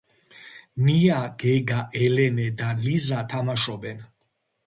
[0.85, 4.05] ნია გეგა ელენე და ლიზა თამაშობენ